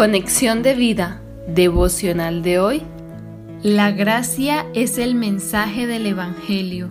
[0.00, 2.82] Conexión de vida devocional de hoy.
[3.62, 6.88] La gracia es el mensaje del Evangelio.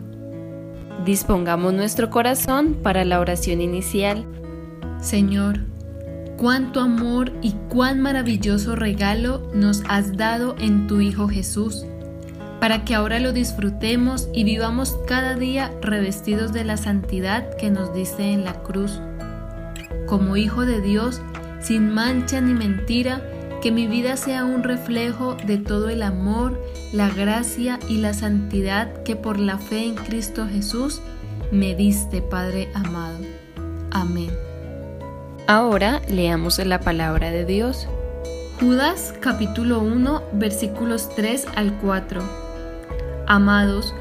[1.05, 4.27] Dispongamos nuestro corazón para la oración inicial.
[5.01, 5.61] Señor,
[6.37, 11.87] cuánto amor y cuán maravilloso regalo nos has dado en tu Hijo Jesús,
[12.59, 17.91] para que ahora lo disfrutemos y vivamos cada día revestidos de la santidad que nos
[17.91, 19.01] dice en la cruz.
[20.05, 21.23] Como Hijo de Dios,
[21.61, 23.21] sin mancha ni mentira,
[23.61, 26.61] que mi vida sea un reflejo de todo el amor,
[26.93, 31.01] la gracia y la santidad que por la fe en Cristo Jesús
[31.51, 33.17] me diste, Padre amado.
[33.91, 34.29] Amén.
[35.47, 37.87] Ahora leamos la palabra de Dios.
[38.59, 42.21] Judas capítulo 1 versículos 3 al 4.
[43.25, 43.95] Amados,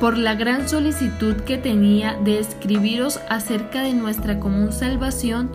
[0.00, 5.50] por la gran solicitud que tenía de escribiros acerca de nuestra común salvación,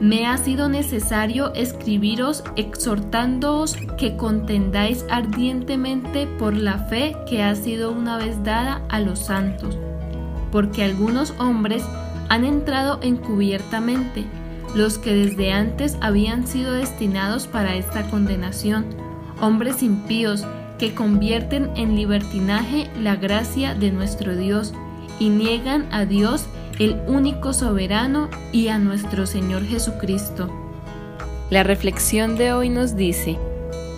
[0.00, 7.90] me ha sido necesario escribiros exhortándoos que contendáis ardientemente por la fe que ha sido
[7.90, 9.76] una vez dada a los santos,
[10.52, 11.82] porque algunos hombres
[12.28, 14.24] han entrado encubiertamente,
[14.74, 18.86] los que desde antes habían sido destinados para esta condenación,
[19.40, 20.44] hombres impíos
[20.78, 24.74] que convierten en libertinaje la gracia de nuestro Dios
[25.18, 26.46] y niegan a Dios
[26.78, 30.48] el único soberano y a nuestro Señor Jesucristo.
[31.50, 33.38] La reflexión de hoy nos dice,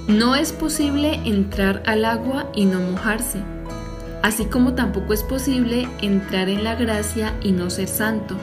[0.08, 3.40] no es posible entrar al agua y no mojarse,
[4.22, 8.36] así como tampoco es posible entrar en la gracia y no ser santo.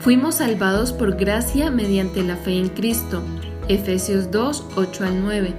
[0.00, 3.22] Fuimos salvados por gracia mediante la fe en Cristo,
[3.68, 5.54] Efesios 2, 8 al 9,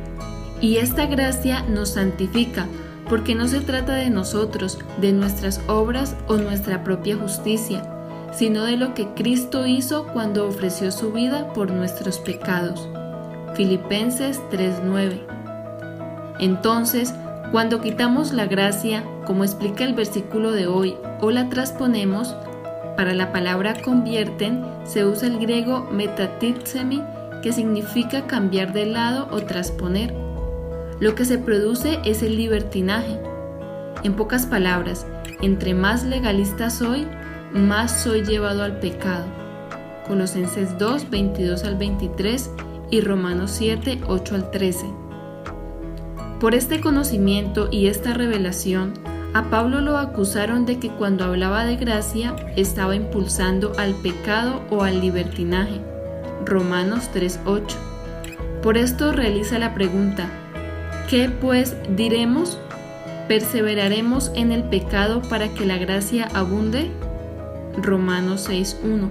[0.62, 2.68] y esta gracia nos santifica,
[3.12, 7.84] porque no se trata de nosotros, de nuestras obras o nuestra propia justicia,
[8.32, 12.88] sino de lo que Cristo hizo cuando ofreció su vida por nuestros pecados.
[13.54, 15.20] Filipenses 3:9.
[16.40, 17.14] Entonces,
[17.52, 22.34] cuando quitamos la gracia, como explica el versículo de hoy, o la transponemos,
[22.96, 27.04] para la palabra convierten se usa el griego metatitsemi,
[27.44, 30.31] que significa cambiar de lado o transponer.
[31.02, 33.20] Lo que se produce es el libertinaje.
[34.04, 35.08] En pocas palabras,
[35.42, 37.08] entre más legalista soy,
[37.52, 39.26] más soy llevado al pecado.
[40.08, 42.52] Colosenses 2, 22 al 23
[42.92, 44.86] y Romanos 7, 8 al 13.
[46.40, 48.94] Por este conocimiento y esta revelación,
[49.34, 54.84] a Pablo lo acusaron de que cuando hablaba de gracia estaba impulsando al pecado o
[54.84, 55.82] al libertinaje.
[56.46, 57.76] Romanos 3:8.
[58.62, 60.30] Por esto realiza la pregunta,
[61.10, 62.58] ¿Qué pues diremos?
[63.28, 66.92] ¿Perseveraremos en el pecado para que la gracia abunde?
[67.78, 69.10] Romanos 6.1.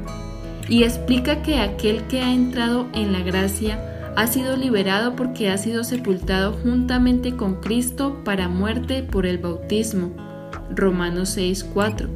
[0.69, 5.59] Y explica que aquel que ha entrado en la gracia ha sido liberado porque ha
[5.59, 10.11] sido sepultado juntamente con Cristo para muerte por el bautismo.
[10.75, 12.09] Romanos 6.4.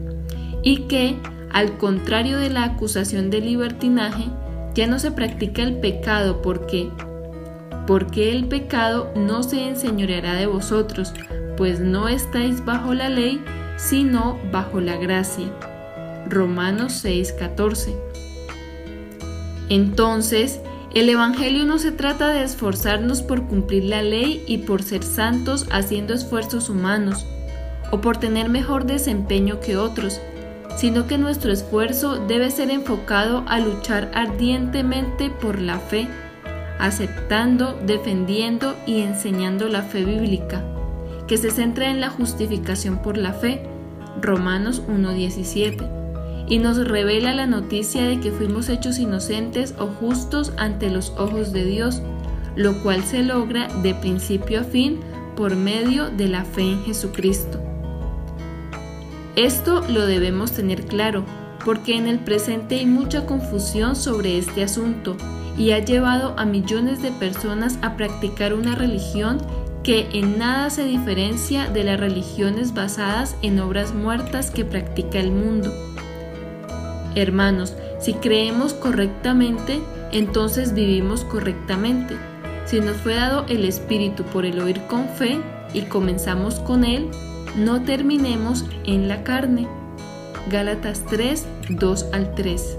[0.62, 1.16] Y que,
[1.52, 4.24] al contrario de la acusación de libertinaje,
[4.74, 6.90] ya no se practica el pecado porque
[7.86, 11.12] porque el pecado no se enseñoreará de vosotros,
[11.56, 13.42] pues no estáis bajo la ley,
[13.76, 15.46] sino bajo la gracia.
[16.28, 17.94] Romanos 6:14.
[19.68, 20.60] Entonces,
[20.94, 25.66] el Evangelio no se trata de esforzarnos por cumplir la ley y por ser santos
[25.70, 27.26] haciendo esfuerzos humanos,
[27.90, 30.20] o por tener mejor desempeño que otros,
[30.76, 36.08] sino que nuestro esfuerzo debe ser enfocado a luchar ardientemente por la fe
[36.78, 40.62] aceptando, defendiendo y enseñando la fe bíblica,
[41.26, 43.62] que se centra en la justificación por la fe,
[44.20, 50.90] Romanos 1.17, y nos revela la noticia de que fuimos hechos inocentes o justos ante
[50.90, 52.02] los ojos de Dios,
[52.54, 55.00] lo cual se logra de principio a fin
[55.36, 57.60] por medio de la fe en Jesucristo.
[59.36, 61.24] Esto lo debemos tener claro,
[61.64, 65.16] porque en el presente hay mucha confusión sobre este asunto
[65.56, 69.38] y ha llevado a millones de personas a practicar una religión
[69.82, 75.30] que en nada se diferencia de las religiones basadas en obras muertas que practica el
[75.30, 75.72] mundo.
[77.14, 79.80] Hermanos, si creemos correctamente,
[80.10, 82.16] entonces vivimos correctamente.
[82.64, 85.38] Si nos fue dado el Espíritu por el oír con fe
[85.74, 87.10] y comenzamos con Él,
[87.56, 89.68] no terminemos en la carne.
[90.50, 92.78] Gálatas 3, 2 al 3.